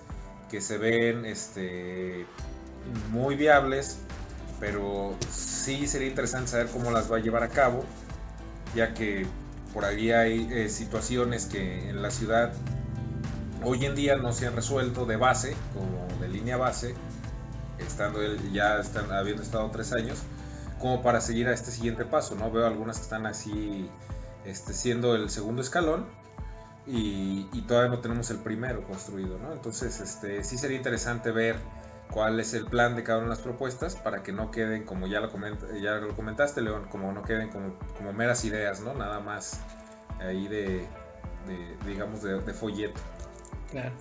que 0.51 0.61
se 0.61 0.77
ven 0.77 1.25
este, 1.25 2.27
muy 3.11 3.37
viables, 3.37 3.99
pero 4.61 5.17
sí 5.31 5.87
sería 5.87 6.09
interesante 6.09 6.51
saber 6.51 6.67
cómo 6.69 6.91
las 6.91 7.11
va 7.11 7.17
a 7.17 7.21
llevar 7.21 7.43
a 7.43 7.49
cabo, 7.49 7.85
ya 8.75 8.93
que 8.93 9.27
por 9.73 9.85
ahí 9.85 10.11
hay 10.11 10.49
eh, 10.53 10.69
situaciones 10.69 11.47
que 11.47 11.89
en 11.89 12.03
la 12.03 12.11
ciudad 12.11 12.53
hoy 13.65 13.87
en 13.87 13.95
día 13.95 14.17
no 14.17 14.33
se 14.33 14.47
han 14.47 14.55
resuelto 14.55 15.07
de 15.07 15.17
base, 15.17 15.57
como 15.73 16.21
de 16.21 16.29
línea 16.29 16.57
base, 16.57 16.95
estando 17.79 18.21
ya 18.53 18.79
están, 18.79 19.11
habiendo 19.13 19.43
estado 19.43 19.71
tres 19.71 19.93
años, 19.93 20.19
como 20.79 21.03
para 21.03 21.21
seguir 21.21 21.49
a 21.49 21.55
este 21.55 21.71
siguiente 21.71 22.05
paso, 22.05 22.35
¿no? 22.35 22.51
Veo 22.51 22.67
algunas 22.67 22.99
que 22.99 23.05
están 23.05 23.27
así 23.27 23.89
este, 24.45 24.73
siendo 24.73 25.15
el 25.15 25.31
segundo 25.31 25.63
escalón 25.63 26.07
y, 26.87 27.45
todavía 27.69 27.91
no 27.91 28.01
tenemos 28.01 28.31
el 28.31 28.39
primero 28.39 28.85
construido, 28.85 29.39
¿no? 29.39 29.53
Entonces, 29.53 30.01
este, 30.01 30.43
sí 30.43 30.59
sería 30.59 30.77
interesante 30.77 31.31
ver 31.31 31.57
cuál 32.11 32.41
es 32.41 32.55
el 32.55 32.67
plan 32.67 32.97
de 32.97 33.05
cada 33.05 33.19
una 33.19 33.29
de 33.29 33.31
las 33.31 33.41
propuestas 33.41 33.97
para 33.97 34.23
que 34.23 34.33
no 34.33 34.51
queden, 34.51 34.85
como 34.85 35.07
ya 35.07 35.21
lo, 35.21 35.31
comentaste, 35.31 36.61
León, 36.61 36.87
como 36.91 37.13
no 37.13 37.23
queden 37.23 37.51
como, 37.51 38.13
meras 38.13 38.45
ideas, 38.45 38.81
¿no? 38.81 38.95
Nada 38.95 39.21
más 39.21 39.61
ahí 40.21 40.49
de, 40.49 40.87
digamos, 41.87 42.23
de 42.23 42.53
folleto. 42.53 43.01
Claro. 43.71 43.93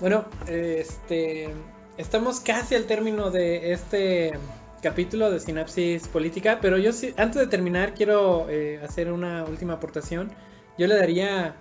Bueno, 0.00 0.24
este. 0.46 1.54
Estamos 1.98 2.40
casi 2.40 2.74
al 2.74 2.84
término 2.84 3.30
de 3.30 3.72
este 3.72 4.32
capítulo 4.80 5.30
de 5.30 5.40
sinapsis 5.40 6.08
política, 6.08 6.58
pero 6.60 6.78
yo 6.78 6.90
antes 7.16 7.40
de 7.40 7.46
terminar 7.46 7.94
quiero 7.94 8.48
eh, 8.48 8.80
hacer 8.82 9.12
una 9.12 9.44
última 9.44 9.74
aportación. 9.74 10.32
Yo 10.78 10.86
le 10.86 10.96
daría 10.96 11.54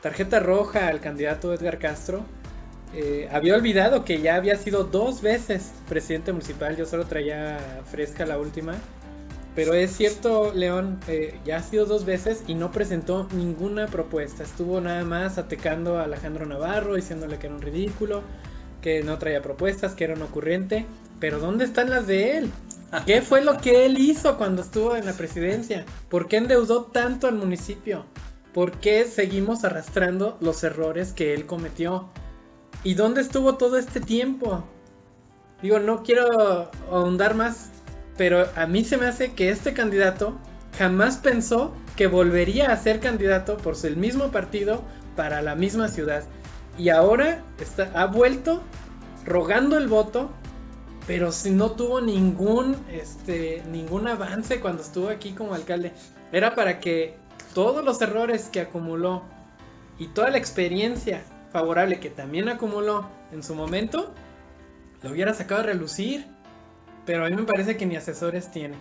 tarjeta 0.00 0.40
roja 0.40 0.88
al 0.88 1.00
candidato 1.00 1.52
Edgar 1.52 1.78
Castro. 1.78 2.24
Eh, 2.94 3.28
había 3.32 3.54
olvidado 3.54 4.04
que 4.04 4.20
ya 4.20 4.36
había 4.36 4.56
sido 4.56 4.84
dos 4.84 5.20
veces 5.20 5.72
presidente 5.88 6.32
municipal, 6.32 6.76
yo 6.76 6.86
solo 6.86 7.06
traía 7.06 7.58
fresca 7.90 8.24
la 8.24 8.38
última. 8.38 8.74
Pero 9.54 9.74
es 9.74 9.92
cierto, 9.96 10.52
León, 10.52 10.98
eh, 11.06 11.38
ya 11.44 11.58
ha 11.58 11.62
sido 11.62 11.86
dos 11.86 12.04
veces 12.04 12.42
y 12.48 12.54
no 12.54 12.72
presentó 12.72 13.28
ninguna 13.32 13.86
propuesta. 13.86 14.42
Estuvo 14.42 14.80
nada 14.80 15.04
más 15.04 15.38
atacando 15.38 15.98
a 15.98 16.04
Alejandro 16.04 16.44
Navarro, 16.44 16.96
diciéndole 16.96 17.38
que 17.38 17.46
era 17.46 17.54
un 17.54 17.62
ridículo, 17.62 18.22
que 18.82 19.04
no 19.04 19.16
traía 19.18 19.42
propuestas, 19.42 19.94
que 19.94 20.04
era 20.04 20.14
un 20.14 20.22
ocurrente. 20.22 20.86
Pero 21.24 21.38
¿dónde 21.38 21.64
están 21.64 21.88
las 21.88 22.06
de 22.06 22.36
él? 22.36 22.50
¿Qué 23.06 23.22
fue 23.22 23.42
lo 23.42 23.56
que 23.56 23.86
él 23.86 23.96
hizo 23.96 24.36
cuando 24.36 24.60
estuvo 24.60 24.94
en 24.94 25.06
la 25.06 25.14
presidencia? 25.14 25.86
¿Por 26.10 26.28
qué 26.28 26.36
endeudó 26.36 26.82
tanto 26.82 27.26
al 27.26 27.36
municipio? 27.36 28.04
¿Por 28.52 28.72
qué 28.72 29.06
seguimos 29.06 29.64
arrastrando 29.64 30.36
los 30.42 30.62
errores 30.64 31.14
que 31.14 31.32
él 31.32 31.46
cometió? 31.46 32.10
¿Y 32.82 32.92
dónde 32.92 33.22
estuvo 33.22 33.54
todo 33.54 33.78
este 33.78 34.00
tiempo? 34.00 34.64
Digo, 35.62 35.78
no 35.78 36.02
quiero 36.02 36.70
ahondar 36.90 37.34
más 37.34 37.70
pero 38.18 38.46
a 38.54 38.66
mí 38.66 38.84
se 38.84 38.98
me 38.98 39.06
hace 39.06 39.32
que 39.32 39.48
este 39.48 39.72
candidato 39.72 40.38
jamás 40.76 41.16
pensó 41.16 41.72
que 41.96 42.06
volvería 42.06 42.70
a 42.70 42.76
ser 42.76 43.00
candidato 43.00 43.56
por 43.56 43.76
el 43.84 43.96
mismo 43.96 44.30
partido 44.30 44.82
para 45.16 45.40
la 45.40 45.54
misma 45.54 45.88
ciudad. 45.88 46.24
Y 46.76 46.90
ahora 46.90 47.42
está, 47.58 47.90
ha 47.94 48.04
vuelto 48.08 48.60
rogando 49.24 49.78
el 49.78 49.88
voto, 49.88 50.30
pero 51.06 51.32
si 51.32 51.50
no 51.50 51.72
tuvo 51.72 52.00
ningún, 52.00 52.76
este, 52.90 53.62
ningún 53.70 54.08
avance 54.08 54.60
cuando 54.60 54.82
estuvo 54.82 55.08
aquí 55.08 55.32
como 55.32 55.54
alcalde. 55.54 55.92
Era 56.32 56.54
para 56.54 56.80
que 56.80 57.16
todos 57.54 57.84
los 57.84 58.00
errores 58.00 58.48
que 58.48 58.60
acumuló 58.60 59.22
y 59.98 60.08
toda 60.08 60.30
la 60.30 60.38
experiencia 60.38 61.22
favorable 61.52 62.00
que 62.00 62.10
también 62.10 62.48
acumuló 62.48 63.08
en 63.32 63.42
su 63.42 63.54
momento, 63.54 64.12
lo 65.02 65.10
hubiera 65.10 65.34
sacado 65.34 65.60
a 65.60 65.64
relucir 65.64 66.26
pero 67.06 67.26
a 67.26 67.30
mí 67.30 67.36
me 67.36 67.44
parece 67.44 67.76
que 67.76 67.86
ni 67.86 67.96
asesores 67.96 68.50
tiene. 68.50 68.76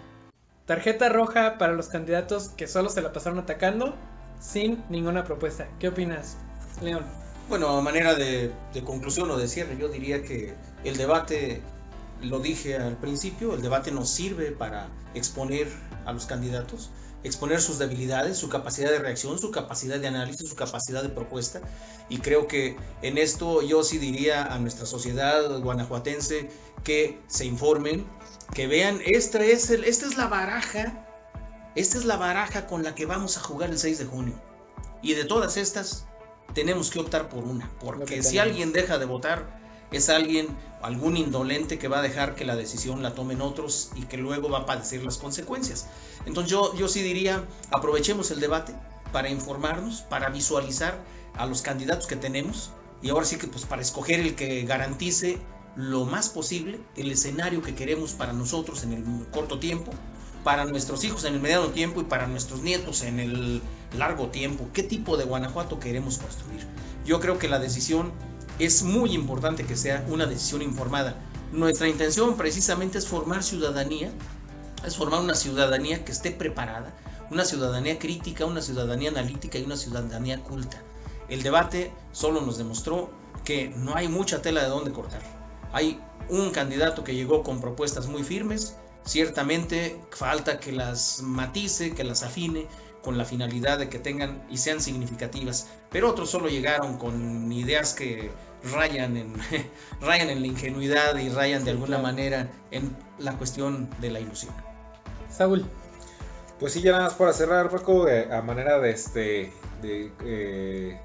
Tarjeta 0.65 1.09
roja 1.09 1.57
para 1.57 1.73
los 1.73 1.89
candidatos 1.89 2.49
que 2.49 2.67
solo 2.67 2.89
se 2.89 3.01
la 3.01 3.11
pasaron 3.11 3.39
atacando 3.39 3.95
sin 4.39 4.83
ninguna 4.89 5.23
propuesta. 5.23 5.67
¿Qué 5.79 5.89
opinas, 5.89 6.37
León? 6.81 7.03
Bueno, 7.49 7.77
a 7.77 7.81
manera 7.81 8.15
de, 8.15 8.51
de 8.73 8.83
conclusión 8.83 9.29
o 9.31 9.37
de 9.37 9.47
cierre, 9.47 9.77
yo 9.77 9.89
diría 9.89 10.23
que 10.23 10.53
el 10.85 10.95
debate, 10.95 11.61
lo 12.23 12.39
dije 12.39 12.75
al 12.75 12.97
principio, 12.97 13.53
el 13.53 13.61
debate 13.61 13.91
nos 13.91 14.09
sirve 14.09 14.51
para 14.51 14.89
exponer 15.13 15.67
a 16.05 16.13
los 16.13 16.25
candidatos, 16.25 16.89
exponer 17.23 17.61
sus 17.61 17.79
debilidades, 17.79 18.37
su 18.37 18.49
capacidad 18.49 18.91
de 18.91 18.99
reacción, 18.99 19.39
su 19.39 19.51
capacidad 19.51 19.99
de 19.99 20.07
análisis, 20.07 20.49
su 20.49 20.55
capacidad 20.55 21.03
de 21.03 21.09
propuesta. 21.09 21.61
Y 22.09 22.17
creo 22.17 22.47
que 22.47 22.77
en 23.01 23.17
esto 23.17 23.61
yo 23.61 23.83
sí 23.83 23.97
diría 23.97 24.45
a 24.53 24.59
nuestra 24.59 24.85
sociedad 24.85 25.59
guanajuatense 25.59 26.49
que 26.83 27.21
se 27.27 27.45
informen, 27.45 28.05
que 28.53 28.67
vean, 28.67 28.99
esta 29.05 29.43
es, 29.43 29.69
el, 29.69 29.83
esta 29.85 30.05
es 30.05 30.17
la 30.17 30.27
baraja, 30.27 31.07
esta 31.75 31.97
es 31.97 32.05
la 32.05 32.17
baraja 32.17 32.67
con 32.67 32.83
la 32.83 32.93
que 32.95 33.05
vamos 33.05 33.37
a 33.37 33.41
jugar 33.41 33.69
el 33.69 33.79
6 33.79 33.99
de 33.99 34.05
junio. 34.05 34.41
Y 35.01 35.13
de 35.13 35.25
todas 35.25 35.57
estas, 35.57 36.05
tenemos 36.53 36.91
que 36.91 36.99
optar 36.99 37.29
por 37.29 37.43
una, 37.43 37.71
porque 37.79 38.21
si 38.23 38.37
alguien 38.37 38.73
deja 38.73 38.97
de 38.97 39.05
votar, 39.05 39.62
es 39.97 40.09
alguien, 40.09 40.47
algún 40.81 41.17
indolente 41.17 41.79
que 41.79 41.87
va 41.87 41.99
a 41.99 42.01
dejar 42.01 42.35
que 42.35 42.45
la 42.45 42.55
decisión 42.55 43.03
la 43.03 43.15
tomen 43.15 43.41
otros 43.41 43.91
y 43.95 44.03
que 44.03 44.17
luego 44.17 44.49
va 44.49 44.59
a 44.59 44.65
padecer 44.65 45.03
las 45.03 45.17
consecuencias. 45.17 45.87
Entonces 46.25 46.51
yo, 46.51 46.75
yo 46.75 46.87
sí 46.87 47.01
diría, 47.01 47.43
aprovechemos 47.71 48.31
el 48.31 48.39
debate 48.39 48.73
para 49.11 49.29
informarnos, 49.29 50.01
para 50.01 50.29
visualizar 50.29 51.03
a 51.35 51.45
los 51.45 51.61
candidatos 51.61 52.07
que 52.07 52.15
tenemos 52.15 52.71
y 53.01 53.09
ahora 53.09 53.25
sí 53.25 53.37
que 53.37 53.47
pues 53.47 53.65
para 53.65 53.81
escoger 53.81 54.19
el 54.19 54.35
que 54.35 54.63
garantice 54.63 55.39
lo 55.75 56.05
más 56.05 56.29
posible 56.29 56.79
el 56.95 57.11
escenario 57.11 57.61
que 57.61 57.75
queremos 57.75 58.13
para 58.13 58.33
nosotros 58.33 58.83
en 58.83 58.93
el 58.93 59.03
corto 59.31 59.59
tiempo, 59.59 59.91
para 60.43 60.65
nuestros 60.65 61.03
hijos 61.03 61.23
en 61.25 61.35
el 61.35 61.39
mediano 61.39 61.67
tiempo 61.67 62.01
y 62.01 62.03
para 62.03 62.27
nuestros 62.27 62.61
nietos 62.61 63.01
en 63.03 63.19
el 63.19 63.61
largo 63.97 64.27
tiempo. 64.27 64.67
¿Qué 64.73 64.83
tipo 64.83 65.17
de 65.17 65.25
Guanajuato 65.25 65.79
queremos 65.79 66.17
construir? 66.17 66.67
Yo 67.05 67.19
creo 67.19 67.39
que 67.39 67.47
la 67.47 67.59
decisión 67.59 68.11
es 68.65 68.83
muy 68.83 69.13
importante 69.13 69.65
que 69.65 69.75
sea 69.75 70.05
una 70.09 70.25
decisión 70.25 70.61
informada. 70.61 71.15
Nuestra 71.51 71.87
intención 71.87 72.37
precisamente 72.37 72.97
es 72.97 73.07
formar 73.07 73.43
ciudadanía, 73.43 74.11
es 74.85 74.95
formar 74.95 75.21
una 75.21 75.35
ciudadanía 75.35 76.03
que 76.05 76.11
esté 76.11 76.31
preparada, 76.31 76.93
una 77.29 77.45
ciudadanía 77.45 77.99
crítica, 77.99 78.45
una 78.45 78.61
ciudadanía 78.61 79.09
analítica 79.09 79.57
y 79.57 79.63
una 79.63 79.77
ciudadanía 79.77 80.41
culta. 80.43 80.81
El 81.29 81.43
debate 81.43 81.91
solo 82.11 82.41
nos 82.41 82.57
demostró 82.57 83.09
que 83.43 83.69
no 83.69 83.95
hay 83.95 84.07
mucha 84.07 84.41
tela 84.41 84.63
de 84.63 84.69
dónde 84.69 84.91
cortar. 84.91 85.21
Hay 85.71 85.99
un 86.29 86.51
candidato 86.51 87.03
que 87.03 87.15
llegó 87.15 87.43
con 87.43 87.59
propuestas 87.59 88.07
muy 88.07 88.23
firmes, 88.23 88.75
ciertamente 89.05 89.99
falta 90.11 90.59
que 90.59 90.71
las 90.71 91.21
matice, 91.21 91.93
que 91.93 92.03
las 92.03 92.23
afine, 92.23 92.67
con 93.03 93.17
la 93.17 93.25
finalidad 93.25 93.77
de 93.77 93.89
que 93.89 93.99
tengan 93.99 94.45
y 94.49 94.57
sean 94.57 94.79
significativas, 94.79 95.67
pero 95.91 96.09
otros 96.09 96.29
solo 96.29 96.47
llegaron 96.47 96.97
con 96.97 97.51
ideas 97.51 97.93
que 97.93 98.31
rayan 98.71 99.17
en, 99.17 99.33
rayan 100.01 100.29
en 100.29 100.41
la 100.41 100.47
ingenuidad 100.47 101.17
y 101.17 101.29
rayan 101.29 101.65
de 101.65 101.71
alguna 101.71 101.97
manera 101.97 102.49
en 102.71 102.95
la 103.19 103.33
cuestión 103.37 103.89
de 103.99 104.11
la 104.11 104.19
ilusión. 104.19 104.53
Saúl. 105.29 105.65
Pues 106.59 106.73
sí, 106.73 106.81
ya 106.81 106.91
nada 106.91 107.05
más 107.05 107.13
para 107.13 107.33
cerrar, 107.33 107.69
Paco, 107.69 108.05
a 108.07 108.41
manera 108.41 108.79
de 108.79 108.91
este, 108.91 109.51
de, 109.81 110.11
eh, 110.23 110.99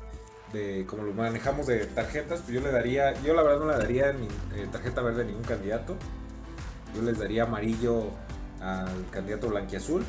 de 0.52 0.86
como 0.86 1.02
lo 1.02 1.12
manejamos 1.12 1.66
de 1.66 1.86
tarjetas, 1.86 2.40
pues 2.40 2.52
yo 2.52 2.60
le 2.60 2.70
daría, 2.70 3.14
yo 3.22 3.34
la 3.34 3.42
verdad 3.42 3.60
no 3.60 3.72
le 3.72 3.78
daría 3.78 4.12
ni, 4.12 4.26
eh, 4.26 4.68
tarjeta 4.70 5.00
verde 5.00 5.22
a 5.22 5.24
ningún 5.24 5.42
candidato, 5.42 5.96
yo 6.94 7.02
les 7.02 7.18
daría 7.18 7.44
amarillo 7.44 8.10
al 8.60 9.08
candidato 9.10 9.48
blanquiazul 9.48 10.04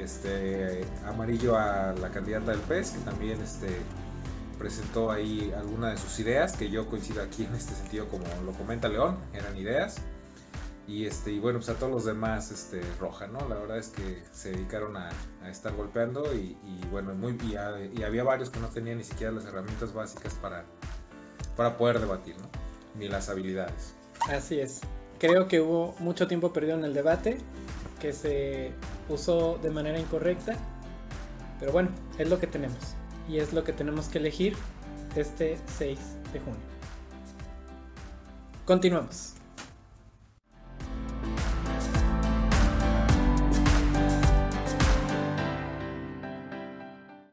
este, 0.00 0.84
amarillo 1.06 1.56
a 1.56 1.94
la 2.00 2.10
candidata 2.10 2.52
del 2.52 2.60
PES, 2.60 2.90
que 2.90 2.98
también 3.10 3.40
este, 3.40 3.68
presentó 4.58 5.10
ahí 5.10 5.52
algunas 5.56 5.92
de 5.92 5.98
sus 5.98 6.18
ideas, 6.20 6.56
que 6.56 6.70
yo 6.70 6.86
coincido 6.86 7.22
aquí 7.22 7.44
en 7.44 7.54
este 7.54 7.74
sentido, 7.74 8.08
como 8.08 8.24
lo 8.44 8.52
comenta 8.52 8.88
León, 8.88 9.18
eran 9.32 9.56
ideas. 9.56 9.96
Y, 10.86 11.04
este, 11.04 11.32
y 11.32 11.38
bueno, 11.38 11.58
pues 11.58 11.68
a 11.68 11.74
todos 11.74 11.92
los 11.92 12.04
demás 12.06 12.50
este, 12.50 12.80
roja, 12.98 13.26
¿no? 13.26 13.46
La 13.46 13.56
verdad 13.56 13.76
es 13.76 13.88
que 13.88 14.22
se 14.32 14.52
dedicaron 14.52 14.96
a, 14.96 15.10
estar 15.48 15.74
golpeando 15.74 16.34
y, 16.34 16.56
bueno, 16.90 17.14
muy, 17.14 17.38
y, 17.46 18.02
había 18.02 18.24
varios 18.24 18.50
que 18.50 18.58
no 18.58 18.68
tenían 18.68 18.98
ni 18.98 19.04
siquiera 19.04 19.32
las 19.32 19.44
herramientas 19.44 19.92
básicas 19.92 20.34
para, 20.34 20.64
para 21.56 21.76
poder 21.76 22.00
debatir, 22.00 22.36
¿no? 22.38 22.48
Ni 22.98 23.08
las 23.08 23.28
habilidades. 23.28 23.94
Así 24.28 24.60
es. 24.60 24.80
Creo 25.18 25.46
que 25.46 25.60
hubo 25.60 25.94
mucho 25.98 26.26
tiempo 26.26 26.52
perdido 26.52 26.76
en 26.78 26.84
el 26.84 26.94
debate, 26.94 27.38
que 28.00 28.12
se 28.12 28.72
usó 29.08 29.58
de 29.62 29.70
manera 29.70 29.98
incorrecta. 29.98 30.56
Pero 31.60 31.72
bueno, 31.72 31.90
es 32.18 32.28
lo 32.30 32.38
que 32.38 32.46
tenemos. 32.46 32.97
Y 33.28 33.38
es 33.38 33.52
lo 33.52 33.62
que 33.62 33.72
tenemos 33.72 34.08
que 34.08 34.18
elegir 34.18 34.56
este 35.14 35.58
6 35.78 35.98
de 36.32 36.40
junio. 36.40 36.60
Continuamos. 38.64 39.37